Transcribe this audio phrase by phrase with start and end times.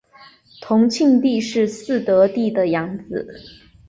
[0.61, 3.39] 同庆帝是嗣德帝的养子。